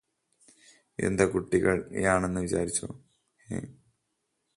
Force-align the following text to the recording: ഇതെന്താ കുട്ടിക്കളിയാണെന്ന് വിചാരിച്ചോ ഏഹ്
ഇതെന്താ 0.99 1.25
കുട്ടിക്കളിയാണെന്ന് 1.25 2.41
വിചാരിച്ചോ 2.41 2.89
ഏഹ് 3.47 3.67